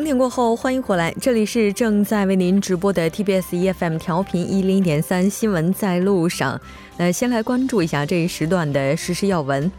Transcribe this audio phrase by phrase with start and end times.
[0.00, 6.58] 整点过后，欢迎回来，这里是正在为您直播的 TBS EFM 调频一零点三新闻在路上。
[6.96, 9.70] 那先来关注一下这一时段的实时要闻。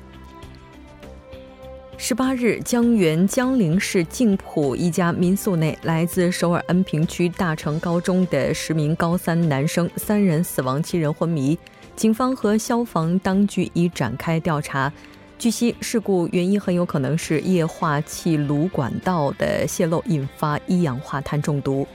[1.98, 11.58] 十八日，江源江陵市静浦一家民宿内，来自首尔恩平区大成高中的十名高三男生，三人死亡，七人昏迷。
[11.96, 14.94] 警方和消防当局已展开调查。
[15.42, 21.88] 据悉，事故原因很有可能是液化气炉管道的泄漏引发一氧化碳中毒。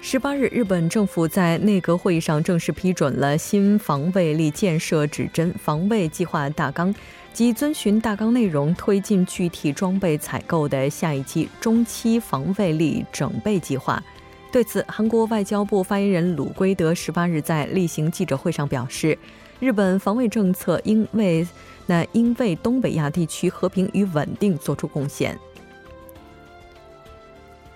[0.00, 6.92] 十八日，日本政府在内阁会议上正式批准了新防卫力建设指针防卫计划大纲
[7.32, 14.02] 及遵循大纲内容推进具体装备采购的下一期中期防卫力整备计划。
[14.50, 19.16] 对此，韩国外交部发言人鲁圭德十八日在例行记者会上表示。
[19.60, 21.46] 日本防卫政策应为
[21.86, 25.38] 那应为东北亚地区和平与稳定作出贡献。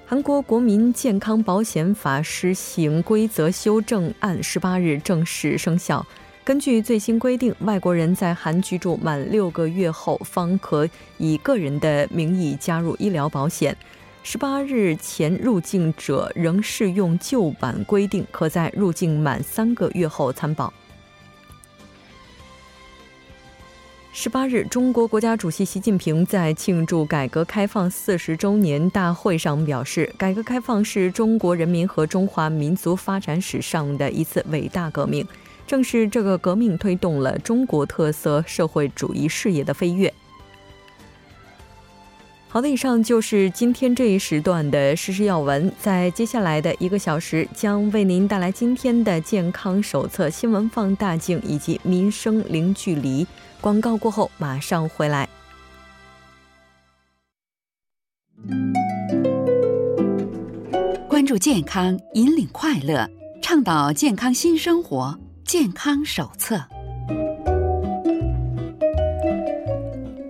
[0.06, 6.04] 韩国国民健康保险法施行规则修正案十八日正式生效。
[6.44, 13.76] 根据最新规定，外国人在韩居住满六个月后，方可以个人的名义加入医疗保险。
[14.22, 20.72] 十八日前入境者仍适用旧版规定，可在入境满三个月后参保。
[24.20, 35.24] 十八日，中国国家主席习近平在庆祝改革开放四十周年大会上表示，改革开放是中国人民和中华民族发展史上的一次伟大革命，
[35.68, 40.12] 正是这个革命推动了中国特色社会主义事业的飞跃。
[42.48, 53.24] 好的，以上就是今天这一时段的实时要闻，在接下来的一个小时将为您带来今天的健康手册、新闻放大镜以及民生零距离。
[53.60, 55.28] 广告过后马上回来。
[61.08, 63.08] 关注健康，引领快乐，
[63.42, 65.18] 倡导健康新生活。
[65.44, 66.62] 健康手册。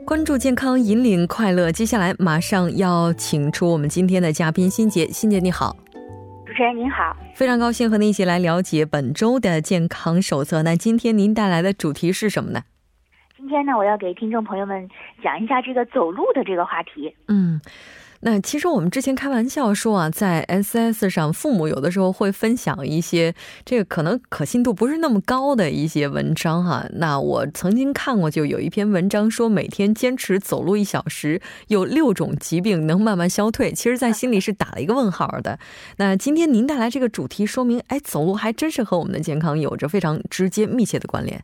[0.06, 1.70] 关注健康，引领快乐。
[1.70, 5.76] 接下来马上要请出我们今天的嘉宾欣杰，欣杰你好。
[6.46, 10.62] 主持人您好，非常高兴和您一起来了解本周的健康手册。
[10.62, 12.62] 那今天您带来的主题是什么呢？
[13.38, 14.88] 今天呢，我要给听众朋友们
[15.22, 17.14] 讲一下这个走路的这个话题。
[17.28, 17.60] 嗯，
[18.18, 23.32] 那其实我们之前开玩笑说啊，在 S S 上，父母有的时候会分享一些
[23.64, 26.84] 这个可能可信度不是那么高的一些文章哈。
[26.94, 33.70] 那我曾经看过，就有一篇文章说，每天坚持走路一小时，有六种疾病能慢慢消退。
[33.70, 35.60] 其实，在心里是打了一个问号的。
[35.98, 41.40] 那今天您带来这个主题，说明哎，走路还真是和我们的健康有着非常直接密切的关联。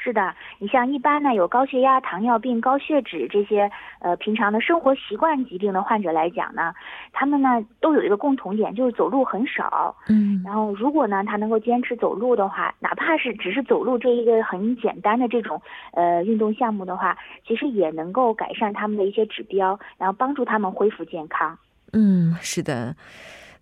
[0.00, 6.72] 是的，你像一般呢有高血压、糖尿病、高血脂这些呃平常的生活习惯疾病的患者来讲呢，
[7.12, 9.94] 他们呢都有一个共同点，就是走路很少。
[10.08, 15.60] 嗯，然后如果呢他能够坚持走路的话，哪怕是只是走路这一个很简单的这种
[15.92, 21.58] 呃运动项目的话，其实也能够改善他们的一些指标，然后帮助他们恢复健康。
[21.92, 22.94] 嗯，是的。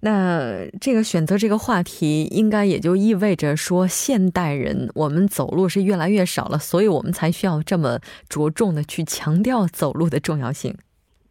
[0.06, 10.76] 那这个选择这个话题，应该也就意味着说，现代人我们走路是越来越少了，所以我们才需要这么着重的去强调走路的重要性。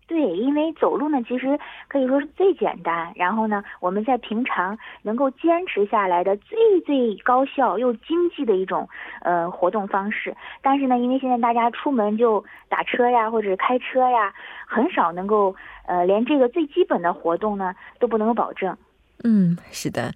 [0.07, 8.87] 对，因为走路呢，其实可以说是最简单，然后呢，我们在平常能够坚持下来的最最高效又经济的一种
[9.21, 10.35] 呃活动方式。
[10.61, 14.31] 但是呢，因为现在大家出门就打车呀，或者开车呀，
[14.67, 15.55] 很少能够
[15.87, 18.77] 呃连这个最基本的活动呢都不能够保证。
[19.23, 20.11] 嗯，是的。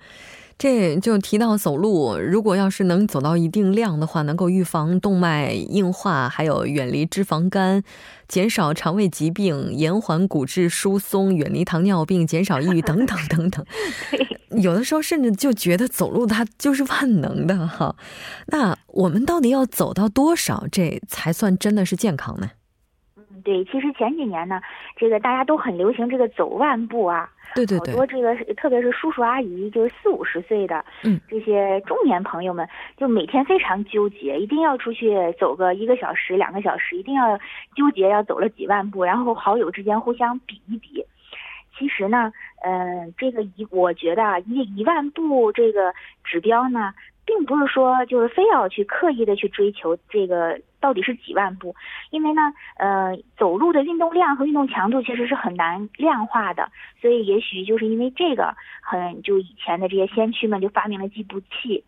[0.60, 7.82] 这就提到走路，如果要是能走到一定量的话，能够预防动脉硬化，还有远离脂肪肝，
[8.28, 13.66] 减少肠胃疾病，延缓骨质疏松，远离糖尿病，减少抑郁等等 等等。
[14.62, 17.96] 有的时候甚至就觉得走路它就是万能的哈。
[18.48, 22.50] 那我们到底要走到多少，这才算真的是健康呢？
[23.16, 24.60] 嗯，对，其实前几年呢，
[24.98, 27.30] 这个大家都很流行这个走万步啊。
[27.56, 32.68] 对对对，好多这个，特别是叔叔阿姨，就是四五十岁的，嗯，这些中年朋友们，
[32.98, 37.38] 就每天非常纠结，一定要出去走个一个小时、两个小时，一定要
[37.76, 41.06] 纠结要走了几万步，然后好友之间互相比一比。
[41.78, 42.32] 其实呢，
[42.64, 45.94] 嗯，这个一，我觉得啊，一一万步这个
[46.24, 46.94] 指标呢。
[47.30, 51.76] 并不是说就是非要去刻意的去追求这个到底是几万步，
[52.10, 52.42] 因为呢，
[52.78, 61.84] 呃，走路的运动量和运动强度其实是很难量化的，所以也许就是因为这个，很就以前的这些先驱们就发明了计步器。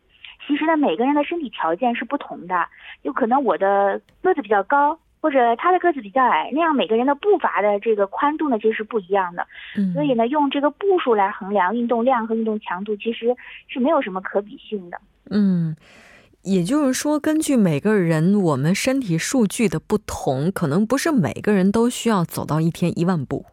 [0.46, 2.68] 其实呢，每个人的身体条件是不同的，
[3.02, 9.48] 有可能我的个子比较高，或者他的个子比较矮，那样每个人的步伐的这个宽度呢，其实是不一样的。
[9.76, 13.36] 嗯，所以呢，用这个步数来衡量运动量和运动强度，其实
[13.68, 15.00] 是没有什么可比性的。
[15.30, 15.76] 嗯，
[16.44, 23.46] 也就是说，根据每个人我们身体数据的不同，可能不是每个人都需要走到一天一万步。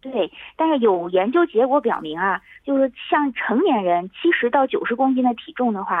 [0.00, 6.00] 对，但是有研究结果表明啊，就是像成年人七十到九十公斤的体重的话，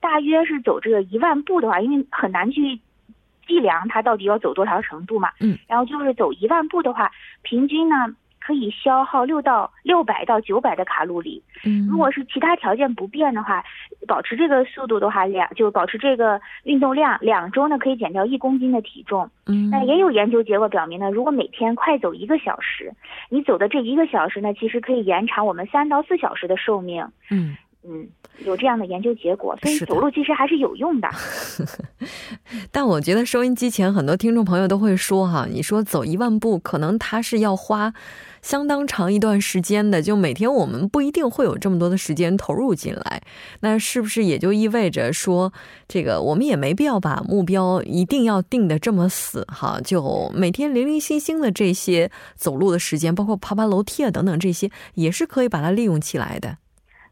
[0.00, 2.80] 大约是走这个一万步的话，因为很难去。
[3.48, 5.30] 计量它到底要走多少程度嘛？
[5.40, 7.94] 嗯，然后就是走一万步的话，平均呢
[8.48, 11.42] 可以消耗六到六百到九百的卡路里。
[11.66, 13.62] 嗯，如果是其他条件不变的话，
[14.06, 19.28] 保持这个速度的话，两就保持这个运动量，两周呢可以减掉一公斤的体重。
[19.44, 22.90] 嗯，那也有研究结果表明呢，如果每天快走一个小时，
[23.28, 27.06] 你走的这一个小时呢，其实可以延长我们三到四小时的寿命。
[27.30, 27.54] 嗯。
[27.84, 28.06] 嗯，
[28.44, 31.08] 有这样的研究结果，所以走路其实还是有用的。
[32.72, 37.94] 但我觉得收音机前很多听众朋友都会说哈，你说走一万步，可能他是要花
[38.42, 43.22] 相当长一段时间的，就每天我们不一定会有这么多的时间投入进来。
[43.60, 45.52] 那是不是也就意味着说，
[45.86, 49.80] 这个我们也没必要把目标一定要定的这么死哈？
[49.84, 56.56] 就每天零零星星的这些走路的时间，包括爬爬楼梯啊等等这些，也是可以把它利用起来的。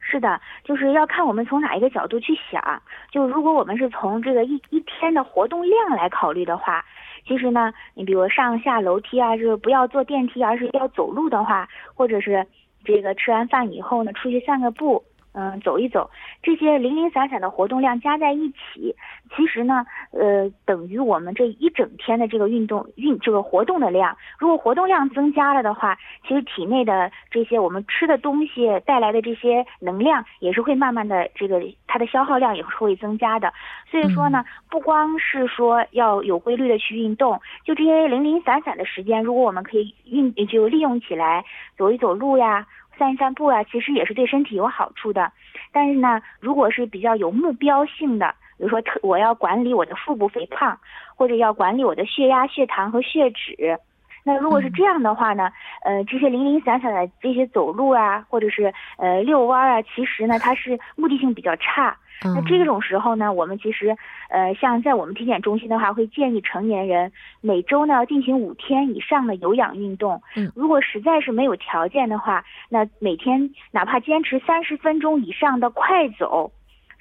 [0.09, 2.63] 是的，就是要看我们从哪一个角度去想。
[3.11, 6.85] 就如果我们是从这个一一天的活动量来考虑的话，
[7.27, 12.47] 其实呢，你比如上下楼梯啊，就是不要坐电梯，而是要走路的话，或者是
[12.85, 15.03] 这个吃完饭以后呢，出去散个步。
[15.39, 16.11] 嗯，走一走，
[16.43, 18.97] 这些零零散散的活动量加在一起，
[19.37, 24.17] 其实呢，呃，等于我们这一整天的这个运动运这个活动的量。
[24.39, 33.53] 如果活动量增加了的话，其实体内的这些我们吃的东西带来的这些能量，也是会慢慢的这个它的消耗量也是会增加的。
[33.91, 41.45] 所以说呢，不光是说要有规律的去运动，就这些零零散散的时间，如果我们可以运就利用起来，
[41.77, 42.67] 走一走路呀。
[42.99, 45.31] 散散步啊，其实也是对身体有好处的。
[45.73, 50.79] 但是呢，如果是比较有目标性的，比如说特我要管理我的腹部肥胖，
[51.15, 53.79] 或者要管理我的血压、血糖和血脂，
[54.27, 55.53] 那如果是这样的话呢，
[55.85, 61.97] 呃，这些零零散散的这些走路啊，或者是呃遛弯啊，其实呢，它是目的性比较差。
[62.25, 63.95] 那这种时候呢，我们其实，
[64.31, 70.21] 呃，像在我们体检中心的话，会建议成年人每周呢要进行五天以上的有氧运动。
[70.35, 76.51] 嗯，如果实在是没有条件的话，那每天哪怕坚持三十分钟以上的快走，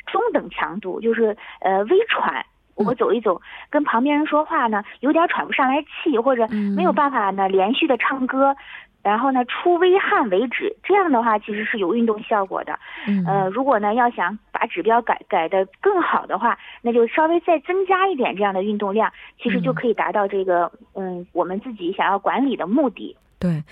[0.05, 2.45] 中等强度，就是呃微喘，
[2.75, 8.55] 我走一走，跟旁边人说话呢，有点喘不上来气，或者没有办法呢连续的唱歌。
[9.01, 12.79] 然后呢，出微汗为止，这样的话其实是有运动效果的。
[13.07, 23.15] 嗯，呃，如果呢要想把指标改改的更好的话，那就稍微再增加一点这样的运动量，其实就可以达到这个嗯我们自己想要管理的目的。
[23.45, 23.63] 对，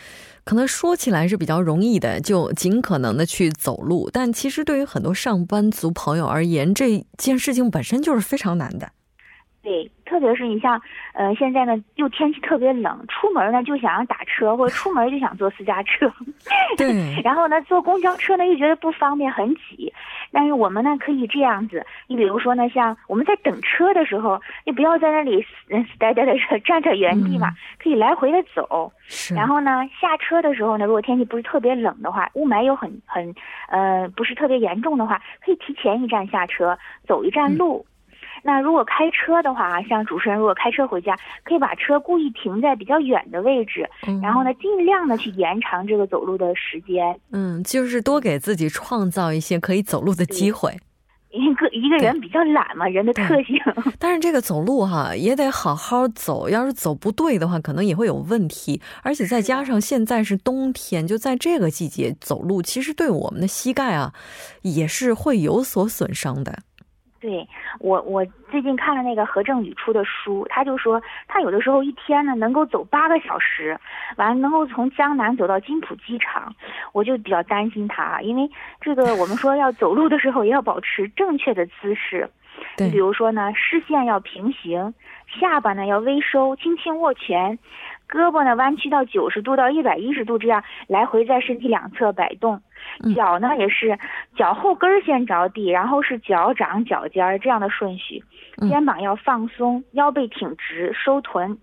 [0.43, 8.91] 可能说起来是比较容易的，就尽可能的去走路，但其实对于很多上班族朋友而言，这件事情本身就是非常难的。
[9.63, 10.79] 对，特别是你像，
[11.13, 16.11] 呃，现在呢又天气特别冷，出门呢就想要打车，或者出门就想坐私家车，
[16.77, 16.93] 对，
[17.23, 19.91] 然后呢坐公交车呢又觉得不方便，很挤。
[20.33, 25.47] 但是我们呢可以这样子，你比如说呢，像我们在等车的时候，你不要在那里死
[25.97, 26.33] 呆呆的
[26.65, 27.49] 站 在原地嘛，
[27.81, 28.91] 可以来回的走。
[29.07, 29.33] 是。
[29.33, 33.33] 然后呢下车的时候呢，如果天气不是特别冷的话，雾霾又很很
[33.69, 36.77] 呃不是特别严重的话，可以提前一站下车，
[37.07, 37.85] 走一站路。
[38.45, 43.89] 那如果开车的话，像主持人如果开车回家，可以把车故意停在比较远的位置，
[44.21, 47.17] 然后呢，尽量的去延长这个走路的时间。
[47.31, 50.77] 嗯，就是多给自己创造一些可以走路的机会。
[51.31, 53.59] 一个一个人比较懒嘛，人的特性。
[53.97, 58.79] 但是这个走路哈，也得好好走，要是走不对的话，可能也会有问题。
[59.01, 64.13] 而且再加上现在是冬天，就在这个季节走路，其实对我们的膝盖啊，
[64.61, 66.59] 也是会有所损伤的。
[67.23, 67.47] 对
[67.79, 73.79] 我，我最近看了那个何正宇出的书，他就说他有的时候一天呢能够走八个小时，
[74.17, 76.53] 完了能够从江南走到金浦机场，
[76.91, 78.51] 我就比较担心他，因为
[78.81, 82.29] 这个我们说要走路的时候也要保持正确的姿势，
[82.77, 84.93] 你比如说呢视线要平行，
[85.39, 87.57] 下巴呢要微收，轻轻握拳，
[88.09, 92.61] 胳膊呢弯曲到九十度到一百一十度这样来回在身体两侧摆动。
[93.15, 93.97] 脚呢也是
[94.35, 98.23] 脚后跟先着地，然后是脚掌、脚尖儿这样的顺序。
[98.69, 101.57] 肩膀要放松，腰背挺直，收臀，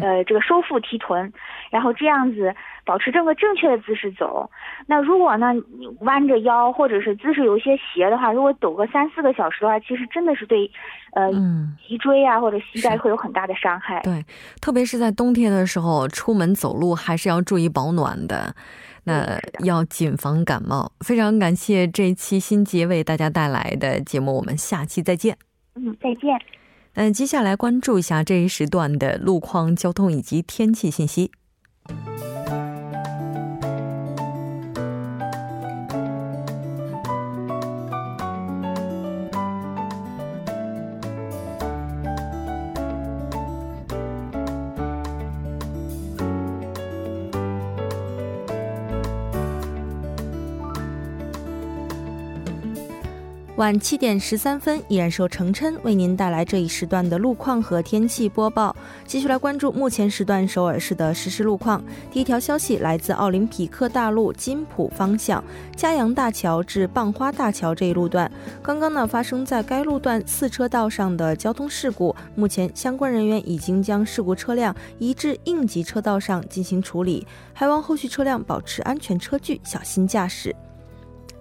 [0.00, 1.32] 呃，这个收腹提臀，
[1.70, 2.54] 然后这样子
[2.84, 4.48] 保持这个正确的姿势走。
[4.86, 10.70] 那如果呢，你弯着腰或者是姿势有一些斜的话，如果走个三四个小时的话，其实真的是对，
[11.14, 11.32] 呃，
[11.88, 14.00] 脊椎啊或者膝盖会有很大的伤害。
[14.04, 14.24] 对，
[14.60, 18.54] 特别是在冬天的时候，出门走路还是要注意保暖的，
[19.06, 20.92] 那要谨防感冒。
[21.00, 25.38] 非常感谢这一期新杰为大家带来的节目，我们下期再见。
[25.76, 26.30] 嗯，再见。
[26.94, 31.30] 那接下来关注一下这一时段的路况、交通以及天气信息。
[53.56, 58.76] 晚七点十三分，依然受程琛为您带来这一时段的路况和天气播报。
[59.06, 61.82] 继续来关注目前时段首尔市的实时路况。
[62.10, 65.42] 第一条消息来自奥林匹克大路金浦方向
[65.74, 68.30] 嘉阳大桥至棒花大桥这一路段，
[68.62, 80.54] 刚刚呢发生在该路段四车道上的交通事故，目前相关人员已经将事故车辆移至应急车道上进行处理，还望后续车辆保持安全车距，小心驾驶。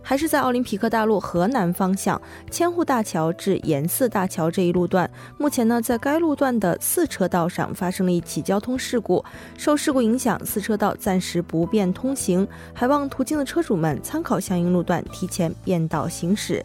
[0.08, 2.22] 还是在奥林匹克大路河南方向
[2.52, 5.10] 千户大桥至延寺大桥这一路段，
[5.40, 9.26] 目前呢，在该路段的四车道上发生了一起交通事故，
[9.58, 16.64] 受事故影响，四车道暂时不便通行，还望途经的车主们参考相应路段，提前变道行驶。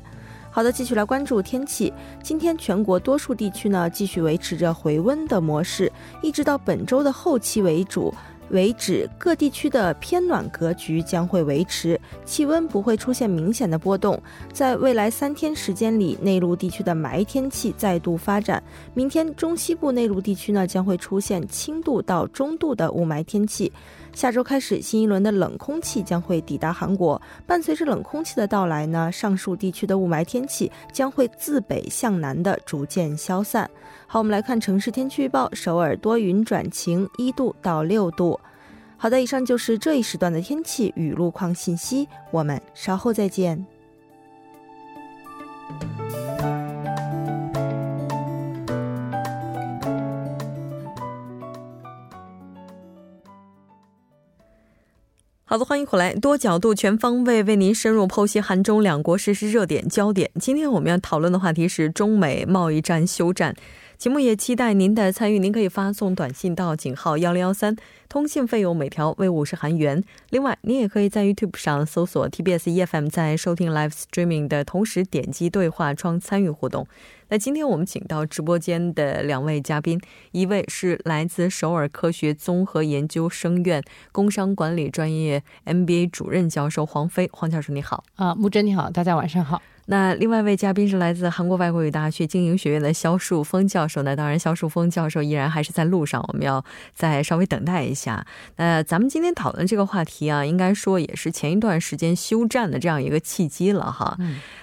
[0.51, 1.91] 好的，继续来关注天气。
[2.23, 8.13] 今天全国多数地区呢，继续维持着回温的模式，一直到本周的后期为主。
[8.51, 14.21] 为止，各地区的偏暖格局将会维持，气温不会出现明显的波动。
[14.53, 18.63] 在未来三天时间里，内陆地区的霾天气再度发展。
[18.93, 23.73] 明天中西部内陆地区呢将会出现轻度到中度的雾霾天气。
[24.13, 27.21] 下周开始，新一轮的冷空气将会抵达韩国。
[27.47, 33.71] 伴随着冷空气的到来呢，上述地区的雾霾天气将会自北向南的逐渐消散。
[34.13, 38.41] 好，我们来看城市天气预报：首尔多云转晴，一度到六度。
[38.97, 42.09] 好的，以上就是这一时段的天气与路况信息。
[42.33, 43.65] 我们稍后再见。
[55.45, 60.29] 好的，欢迎回来，多角度、全方位为您深入剖析韩中两国实时热点焦点。
[60.41, 63.55] 今天我们要讨论的话题是中美贸易战休战。
[64.01, 67.77] 节目也期待您的参与，您可以发送短信到井号幺零幺三，
[68.09, 70.03] 通信费用每条为五十韩元。
[70.31, 76.87] 另外，您也可以在 YouTube 上搜索 TBS EFM，在收听 Live Streaming 的同时点击对话窗参与互动。
[77.29, 80.01] 那今天我们请到直播间的两位嘉宾，
[80.33, 88.03] 一位是来自首尔科学综合研究生院工商管理专业 MBA 主任教授黄飞，黄教授你好。
[88.15, 89.61] 啊，木真你好，大家晚上好。
[89.91, 94.05] 那另外一位嘉宾是来自韩国外国语大学经营学院的肖树峰教授。
[94.05, 98.25] 那当然，肖树峰教授依然还是在路上，我们要再稍微等待一下。
[98.55, 104.17] 那咱们今天讨论这个话题啊，应该说也是前一段时间休战的这样一个契机了哈。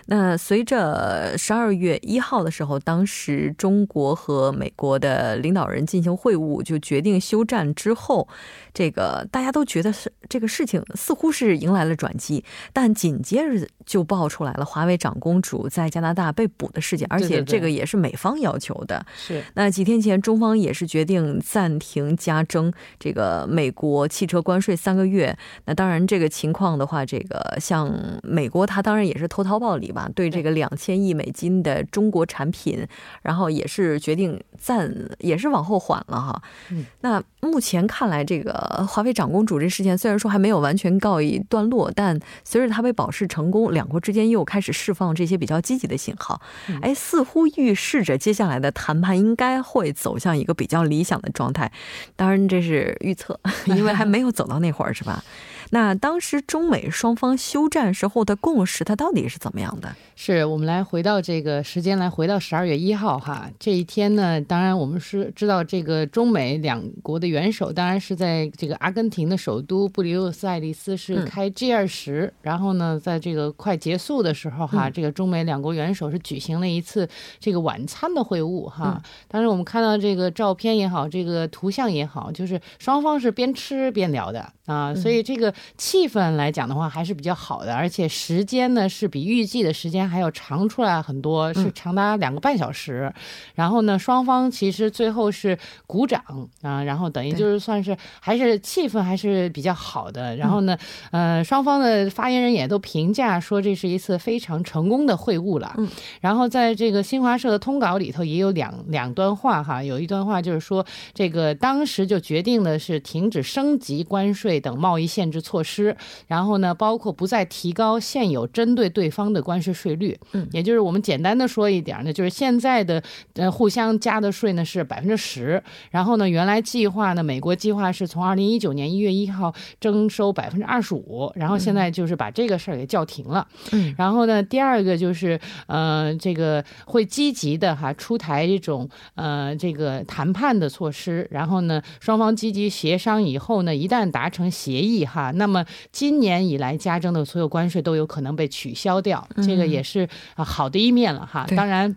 [0.06, 8.26] 那随着十二月一号的时候，当时中国和美国的领导人进行会晤，就决定休战之后，
[8.74, 15.28] 这个大家都觉得是这个事情似乎是迎来了转机，但紧接着就爆出来了华为长。
[15.28, 19.06] 公主在加拿大被捕的事件，而且这个也是美方要求的。
[19.18, 25.38] 是那几天前，中方也是决定暂停加征这个美国汽车关税三个月。
[25.66, 27.94] 那当然，这个情况的话，这个像
[28.24, 32.88] 美国，它当然也是投桃报李吧，对这个两千亿美金的中国产品，
[33.22, 36.42] 然后也是决定暂也是往后缓了哈。
[36.72, 45.08] 嗯，那目前看来，这个华为长公主这事件虽然说还没有完全告一段落，但随着它被保释成功，两国之间又开始释放。
[45.16, 46.40] 这些比较积极的信号，
[46.82, 51.72] 哎，似乎预示着接下来的谈判应该会走向一个比较理想的状态。
[52.16, 55.24] 当然，这是预测， 因为还没有走到那会儿，是吧？
[55.72, 59.96] 那当时中美双方休战时候的共识，它到底是怎么样的？
[60.16, 77.08] 是我们来回到这个时间，来回到十二月一号哈，这一天呢，当然我们是知道这个中美两国的元首，当然是在这个阿根廷的首都布宜诺斯艾利斯是开 G 二十，然后呢，在这个快结束的时候哈，这个中美两国元首是举行了一次
[77.40, 79.02] 这个晚餐的会晤哈。
[79.28, 85.54] 当时我们看到这个照片也好，这个图像也好，就是双方是边吃边聊的啊，所以这个。
[85.78, 93.14] 气氛来讲的话还是比较好的，而且时间呢是比预计的时间还要长出来很多，是长达两个半小时。
[93.56, 96.22] 然后呢，双方其实最后是鼓掌
[96.62, 100.36] 啊，然后等于就是算是还是气氛还是比较好的。
[100.36, 100.78] 然后呢，
[101.12, 105.74] 呃，双方的发言人也都评价说这是一次非常成功的会晤了。
[105.78, 105.88] 嗯，
[106.22, 115.96] 然后在这个新华社的通稿里头也有两两段话哈，有一段话就是说这个当时就决定的是停止升级关税等贸易限制措施，
[116.28, 120.18] 然后呢，包括不再提高现有针对对方的关税税率。
[120.34, 123.02] 嗯，也就是我们简单的说一点呢，就是现在的
[123.36, 125.62] 呃互相加的税呢是百分之十，
[125.92, 133.48] 然后呢，原来计划呢，美国计划是从二零一九年一月一号征收百分之二十五，然后现在就是把这个事儿给叫停了。
[133.72, 151.46] 嗯，然后呢，第二个就是呃，这个会积极的哈出台这种呃这个谈判的措施，然后呢，双方积极协商以后呢，一旦达成协议哈，那么今年以来加征的所有关税都有可能被取消掉，这个也是啊好的一面了哈。
[151.56, 151.96] 当然。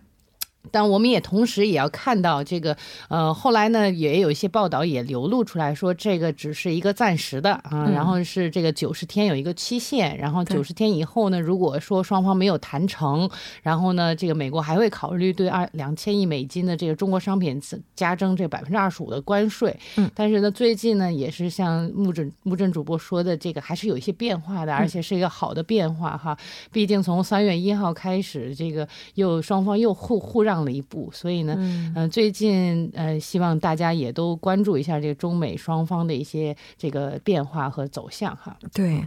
[0.69, 2.77] 但我们也同时也要看到这个，
[3.09, 13.27] 呃，后来呢也有一些报道也流露出来说，这个只是一个暂时的啊，然后是这个九十天有一个期限，然后九十天以后呢，如果说双方没有谈成，
[13.63, 17.59] 然后呢，这个美国还会考虑对二两千亿美金的这个中国商品
[17.95, 19.75] 加征这百分之二十五的关税。
[19.97, 26.37] 嗯，但是呢，最近呢也是像木正木正主播说的，这个还是有一些变化的，而且是一个好的变化哈。
[26.71, 30.50] 毕竟从三月一号开始，这个又双方又互互让。
[30.53, 31.55] 上了一步，所以呢，
[31.95, 38.55] 嗯，最近呃，希望大家也都关注一下这个中美双方的一些这个变化和走向哈。
[38.73, 39.05] 对，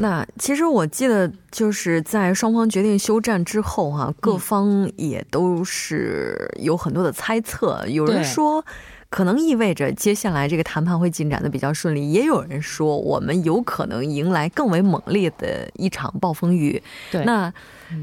[0.00, 8.64] 那其实我记得就是在双方决定休战之后哈，各方也都是有很多的猜测，有人说。
[9.10, 16.82] 可能意味着接下来这个谈判会进展的比较顺利，也有人说我们有可能迎来更为猛烈的一场暴风雨。
[17.10, 17.50] 对，那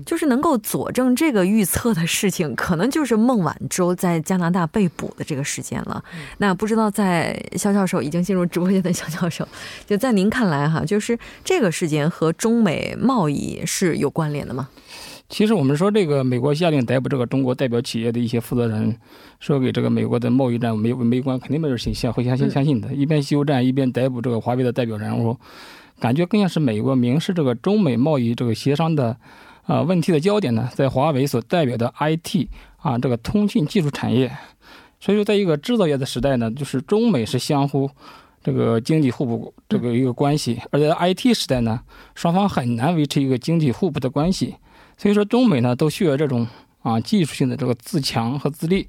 [0.06, 6.04] 就是能够佐证这个预测的事情，可能就是孟晚舟在加拿大被捕的这个时间了。
[6.38, 9.48] 那不知道在肖教授已经进入直播间的肖教授，
[9.86, 14.70] 就在您看来哈，就是这个事件和中美贸易是有关联的吗？
[15.28, 18.96] 其实我们说，这个美国下令逮捕这个中国代表企业的一些负责人，
[19.40, 22.94] 说给这个美国的贸易战没没关，肯定没人信相会相信相信的。
[22.94, 25.36] 一边休战，一边逮捕这个华为的代表人物，
[26.00, 29.18] 感觉更像是美国明示这个中美贸易这个协商的
[29.66, 32.48] 啊问题的焦点呢，在华为所代表的 IT
[32.78, 34.32] 啊这个通信技术产业。
[35.00, 37.90] 所以说，在一个制造业的时代呢，就是中美是相互
[38.44, 41.82] 这个经济互补这个一个关系；而在 IT 时代呢，
[42.16, 44.56] 双方很难维持一个经济互补的关系。
[44.98, 46.48] 所以说，中美呢都需要这种
[46.82, 48.88] 啊技术性的这个自强和自立。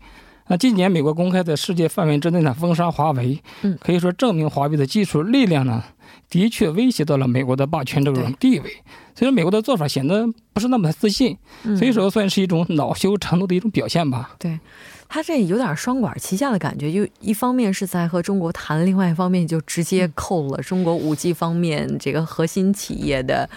[0.48, 5.82] 那今年美国公开在世界范围之内呢封杀华为，嗯，可以说证明华为的技术力量呢
[6.30, 8.70] 的确威胁到了美国的霸权这种地位。
[9.14, 11.38] 所以说，美国的做法显得不是那么的自信，
[11.78, 14.36] 所以说算是一种恼羞成怒的一种表现吧。
[14.38, 14.60] 对，
[15.08, 23.48] 他这有点双管齐下的感觉，就一方面是在和中国谈，另外一方面就直接扣了中国五 G 方面这个核心企业的。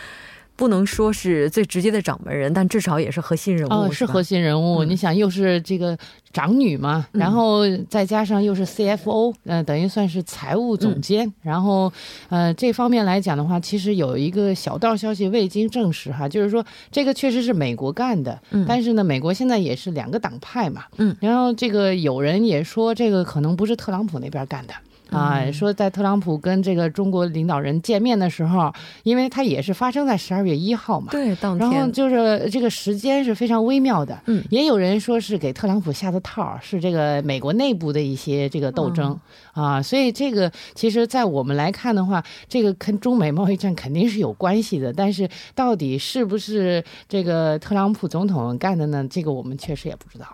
[0.60, 3.72] 不能说是最直接的掌门人，但至少也是核心人物。
[3.72, 4.84] 哦，是核心人物。
[4.84, 5.98] 你想，又是这个
[6.34, 11.34] 长女嘛，然后再加上又是 CFO，呃，等于算是财务总监。
[11.42, 11.90] 然后，
[12.28, 18.38] 呃，这方面来讲的话，其实有一个小道消息未经证实哈，就是说这个确实是美国干的。
[18.52, 18.66] 嗯。
[18.68, 20.84] 但是呢，美国现在也是两个党派嘛。
[20.98, 21.16] 嗯。
[21.22, 24.74] 然后这个有人也说，这个可能不是特朗普那边干的。
[25.12, 28.72] 啊，说在特朗普跟这个中国领导人见面的时候，
[29.04, 39.20] 因为他也是发生在十二月一号嘛，对，当天，然后就是这个时间是非常微妙的，嗯，也有人说是给特朗普下的套，是这个美国内部的一些这个斗争
[39.54, 49.08] 啊，所以这个其实，在我们来看的话，这个跟中美贸易战肯定是有关系的，但是到底是不是这个特朗普总统干的呢？
[49.10, 50.28] 这个我们确实也不知道，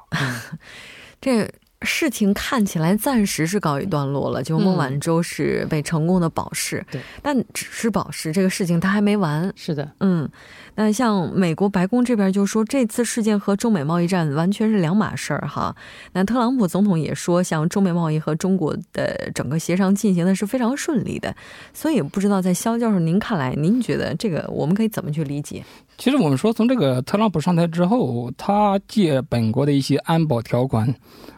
[1.21, 1.49] 这。
[1.81, 9.51] 事情看起来暂时是告一段落了，就孟晚舟是被成功的保释，对，但只是保释，这个事情它还没完。
[9.55, 10.27] 是的，嗯，
[10.75, 15.75] 那像美国白宫这边就说，这次事件和中美贸易战完全是两码事儿哈。
[16.13, 21.35] 那特朗普总统也说，像中美贸易和中国的整个协商进行的是非常顺利的，
[21.73, 25.63] 所以不知道在肖教授您看来，您觉得这个我们可以怎么去理解？
[25.97, 30.93] 其实我们说，从这个特朗普上台之后，他借本国的一些安保条款，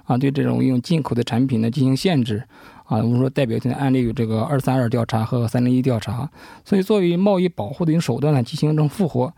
[0.05, 2.43] 啊，对这种用进口的产品呢进行限制，
[2.85, 6.29] 啊，我们说代表性的案例有这个二三二调查和三零一调查，
[6.65, 9.31] 所以作为贸易保护的一种手段呢进行一种复活。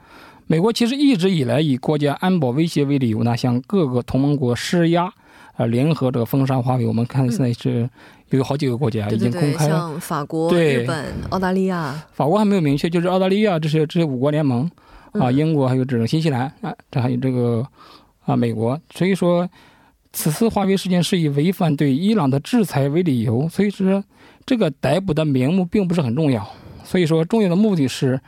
[0.48, 5.14] 美国其实一直以来以国家安保威胁为理由呢，向各个同盟国施压，
[5.56, 6.88] 啊联合这个封杀华为。
[6.88, 7.88] 我们看现在是
[8.30, 11.94] 有好几个国家已经公开，像法国、日本、澳大利亚。
[12.14, 14.68] 法国还没有明确，就是澳大利亚这些这些五国联盟
[15.14, 17.66] 啊，英国还有这种新西兰啊，这还有这个
[18.26, 18.80] 啊美国。
[18.94, 19.50] 所以说，
[20.12, 24.04] 此次华为事件是以违反对伊朗的制裁为理由，所以说
[24.46, 26.48] 这个逮捕的名目并不是很重要。
[26.84, 28.20] 所以说，重要的目的是。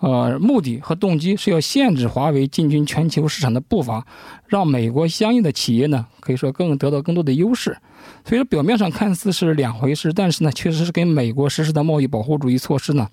[0.00, 4.04] 呃，目的和动机是要限制华为进军全球市场的步伐，
[4.48, 7.74] 让美国相应的企业呢，可以说更得到更多的优势。
[8.22, 13.08] 所以说，表面上看似是两回事，但是呢，确实是跟美国实施的贸易保护主义措施呢，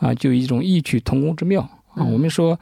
[0.00, 2.04] 啊，就有一种异曲同工之妙啊。
[2.04, 2.58] 我们说，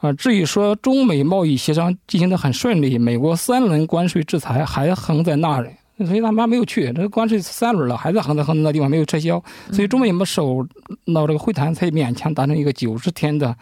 [0.00, 5.68] 啊，至于说中美贸易协商进行的很顺利，美国三轮关税制裁还横在那里。
[6.06, 9.38] 所以他们还没有去，这关税三轮了，还在横在横在那地方没有撤销，
[9.70, 10.66] 所以中美没手
[11.12, 13.54] 到这个会谈才勉强达成一个九十天的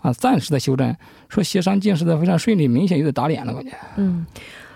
[0.00, 0.98] 啊暂时的休战，
[1.28, 3.70] 说协商进行的非常顺利，明显有点打脸了，感觉。
[3.94, 4.26] 嗯，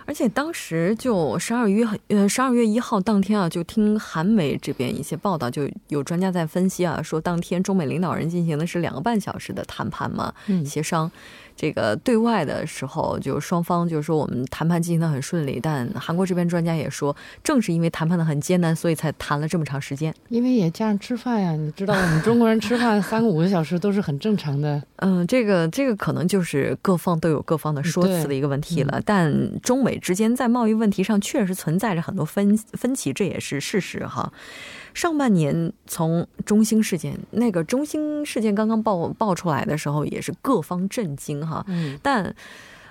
[0.09, 10.33] 而且当时就十二月呃十二月一号当天啊，就听韩媒这边一些报道，就有专家在分析啊，说当天中美领导人进行的是两个半小时的谈判嘛，
[10.65, 11.11] 协商。
[11.61, 20.15] 这个对外的时候，就双方就是说我们谈判进行的很顺利，但韩国这边专家也说，正是因为谈判的很艰难，所以才谈了这么长时间。
[20.29, 24.81] 因为也加上吃饭呀，你知道我们中国人吃饭三个五个小时都是很正常的。
[25.03, 29.03] 嗯，这个这个可能就是各方都有各方的说辞的一个问题了。
[29.05, 34.33] 但中美之间在贸易问题上确实存在着很多分分歧，这也是事实哈。
[34.99, 41.65] 上半年从中兴事件那个中兴事件刚刚爆爆出来的时候，也是各方震惊哈。
[41.69, 42.35] 嗯，但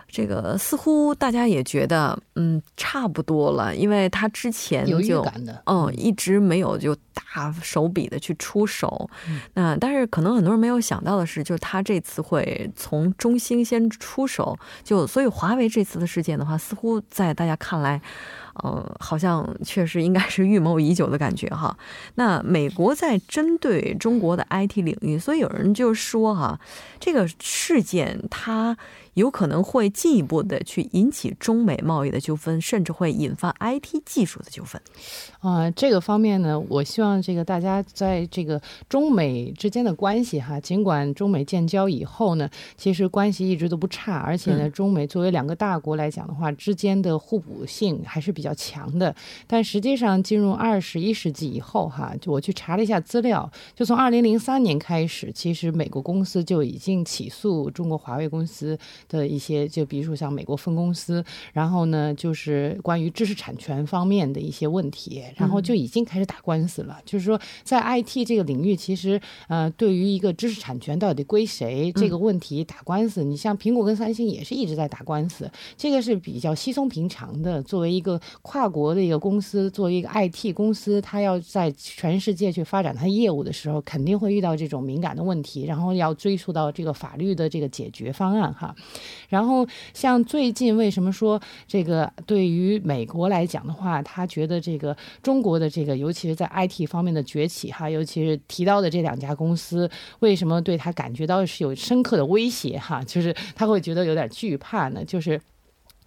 [0.08, 5.26] 这个似乎大家也觉得嗯差不多了，因为他之前就
[5.66, 9.10] 嗯一直没有就大手笔的去出手。
[9.54, 18.02] 那但是可能很多人没有想到的是，就是他这次会从中兴先出手，就所以华为这次的事件的话，似乎在大家看来。
[18.64, 21.78] 嗯，好像确实应该是预谋已久的感觉哈。
[22.16, 26.60] 那美国在针对中国的 IT 领域，所以有人就说哈，
[27.00, 28.76] 这个事件它。
[29.18, 34.80] 有可能会进一步的去引起中美贸易的纠纷，甚至会引发 IT 技术的纠纷。
[35.40, 49.16] 啊，这个方面呢，我希望这个大家在这个中美之间的关系哈，尽管中美建交以后呢，其实关系一直都不差，而且呢，中美作为两个大国来讲的话，之间的互补性还是比较强的。
[49.48, 58.78] 但实际上进入二十一世纪以后哈，就我去查了一下资料，就从二零零三年开始，其实美国公司就已经起诉中国华为公司。
[59.10, 67.00] 的一些，就比如说像美国分公司，然后呢，就是关于知识产权方面的一些问题，然后就已经开始打官司了。
[67.06, 77.62] 就是说，在 IT 这个领域，其实呃，对于一个知识产权到底归谁这个问题打官司，你像苹果跟三星也是一直在打官司，这个是比较稀松平常的。
[77.64, 88.76] 作为一个跨国的一个公司，作为一个 IT 公司，它要在全世界去发展它业务的时候，肯定会遇到这种敏感的问题，然后要追溯到这个法律的这个解决方案哈。
[89.30, 103.04] 然后，像最近为什么说这个对于美国来讲的话，他觉得这个中国的这个，尤其是在 IT 方面的崛起哈，尤其是提到的这两家公司，为什么对他感觉到是有深刻的威胁哈？
[103.04, 105.04] 就是他会觉得有点惧怕呢？
[105.04, 105.40] 就是。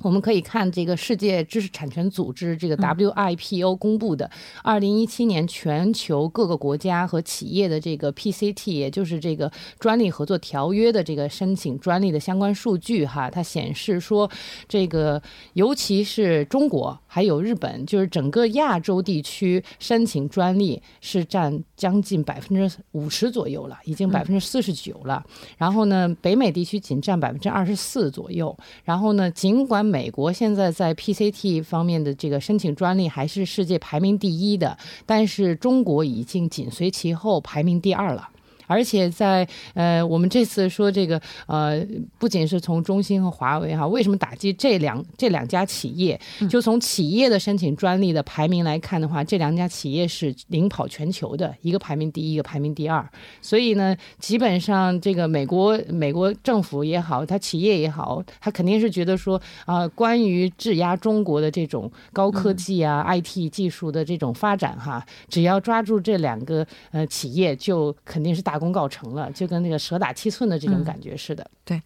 [0.03, 4.31] 我们可以看这个世界知识产权组织这个 WIPO 公布的
[4.63, 14.31] 二零一七年全球各个国家和企业的这个 PCT，也就是这个专利合作条约的这个申请专利的相关数据哈，它显示说，
[14.69, 15.23] 这个
[15.55, 25.25] 尤其是中国还有日本，就是整个亚洲地区申请专利是占将近百分之五十左右了，已经百分之四十九了。
[25.59, 28.57] 然后呢，北美地区仅占百分之二十四左右。
[28.85, 38.29] 然后呢，尽管美国现在在 PCT 方面的这个申请专利还是世界排名第一的，但是中国已经紧随其后排名第二了。
[38.71, 41.85] 而且在呃，我们这次说这个呃，
[42.21, 46.19] 不仅是从中兴和华为哈，为什么打击这两这两家企业？
[46.49, 53.05] 就从企业的申请专利的排名来看的话，这两家企业是领跑全球的，一个排名第一，一个排名第二。
[53.43, 68.60] 所以呢，基本上这个美国美国政府也好，它企业也好，他肯定是觉得说啊，关于质押中国的这种高科技啊、IT 技术的这种发展哈，只要抓住这两个呃企业，就肯定是大。
[68.61, 71.51] 功告成了，就跟那个蛇打七寸的这种感觉似的。
[71.65, 71.83] 对，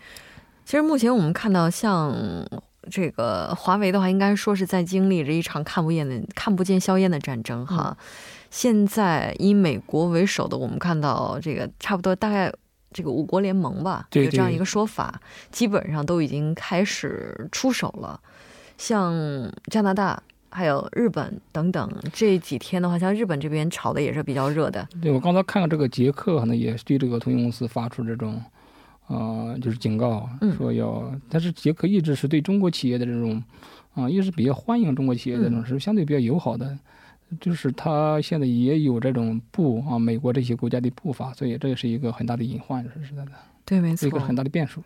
[0.65, 2.13] 其实目前我们看到，像
[2.91, 7.97] 这个华为的话，应该说是在经历着一场看不厌的、看不见硝烟的战争哈。
[8.51, 12.53] 现在以美国为首的，我们看到这个差不多大概
[12.93, 18.21] 这个五国联盟吧，有这样一个说法，基本上都已经开始出手了。
[18.77, 19.15] 像
[19.71, 20.21] 加拿大。
[20.57, 24.89] 还有日本等等，这几天的话，像日本这边炒的也是比较热的。
[25.03, 28.41] 对我刚才看了这个捷克，可能也是对这个通讯公司发出这种，
[29.09, 31.13] 呃，就是警告，说要。
[31.29, 33.43] 但是捷克一直是对中国企业的这种，
[33.95, 36.79] 啊，也是比较欢迎中国企业的这种，是相对比较友好的。
[37.41, 43.33] 就是他现在也有这种步啊，美国这些国家的步伐，所以这也是一个很大的隐患，说实在的。
[43.65, 44.81] 对，没错，一个很大的变数。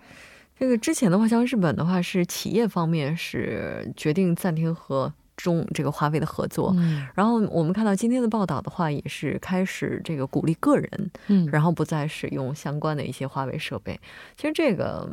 [0.59, 5.13] 这个之前的话，像日本的话，是企业方面是决定暂停和。
[5.39, 6.75] 中这个华为的合作，
[7.15, 13.99] 然后我们看到今天的报道的话，也是开始这个鼓励个人，嗯，然后不再使用相关的一些华为设备。
[14.37, 15.09] 其实这个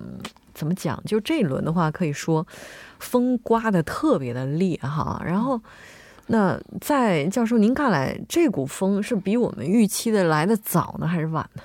[0.56, 1.00] 怎么讲？
[1.06, 2.46] 就这一轮的话，可以说
[2.98, 5.22] 风刮的特别的烈哈。
[5.24, 5.62] 然后，
[6.28, 11.62] 那在教授您看来，这股风是比我们预期的来的早呢，还是晚呢？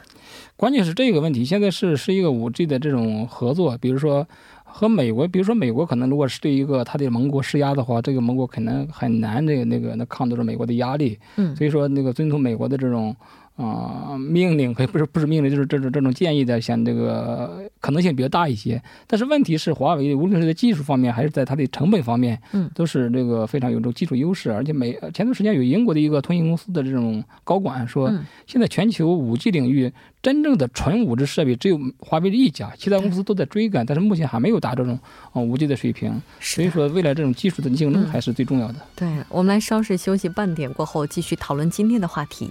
[0.57, 4.29] 关键是这个问题，现在是是一个五 G 的这种合作，比如说。
[4.72, 11.18] 和美国，比如说美国可能如果是对一个他的盟国施压的话，这个盟国可能很难那个那个那抗得住美国的压力。
[11.37, 13.14] 嗯，所以说那个遵从美国的这种。
[13.61, 18.83] 啊，命令可以 不是不是命令，就是这种这种建议的，像这个可能性比较大一些。
[19.07, 24.51] 但是问题是，华为无论是在技术方面，还是在它的成本方面，嗯，都是这个非常有这种技术优势。
[24.51, 28.11] 而且美前段时间有英国的一个通信公司的这种高管说，
[28.46, 29.92] 现在全球五 G 领域
[30.23, 34.99] 真正的纯五 G 设备只有华为一家，其他公司都在追赶，但是目前还没有达这种
[35.33, 36.23] 啊五 G 的水平。
[36.40, 38.77] 所以说，未来这种技术的竞争还是最重要的。
[38.96, 42.51] 对我们来稍事休息半点过后，继续讨论今天的话题。